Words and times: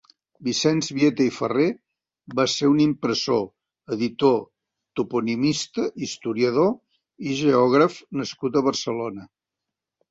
Vicenç 0.45 0.87
Biete 0.99 1.27
i 1.31 1.33
Farré 1.35 1.65
va 2.39 2.45
ser 2.55 2.71
un 2.71 2.81
impressor, 2.87 3.45
editor, 3.97 4.41
toponimista, 5.01 5.87
historiador 6.09 6.75
i 7.29 7.39
geògraf 7.45 8.05
nascut 8.23 8.57
a 8.63 8.67
Barcelona. 8.73 9.31